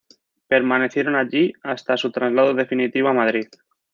[0.47, 3.45] Permanecieron allí hasta su traslado definitivo a Madrid.